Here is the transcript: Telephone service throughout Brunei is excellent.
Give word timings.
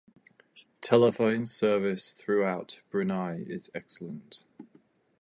Telephone 0.81 1.45
service 1.45 2.11
throughout 2.13 2.81
Brunei 2.89 3.43
is 3.45 3.69
excellent. 3.75 4.43